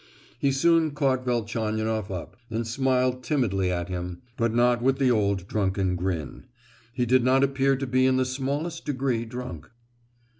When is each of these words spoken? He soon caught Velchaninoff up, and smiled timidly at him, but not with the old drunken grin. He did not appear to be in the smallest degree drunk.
He 0.39 0.51
soon 0.51 0.95
caught 0.95 1.23
Velchaninoff 1.25 2.09
up, 2.09 2.35
and 2.49 2.65
smiled 2.65 3.21
timidly 3.23 3.71
at 3.71 3.87
him, 3.87 4.23
but 4.35 4.51
not 4.51 4.81
with 4.81 4.97
the 4.97 5.11
old 5.11 5.47
drunken 5.47 5.95
grin. 5.95 6.45
He 6.91 7.05
did 7.05 7.23
not 7.23 7.43
appear 7.43 7.75
to 7.75 7.85
be 7.85 8.07
in 8.07 8.17
the 8.17 8.25
smallest 8.25 8.83
degree 8.83 9.25
drunk. 9.25 9.69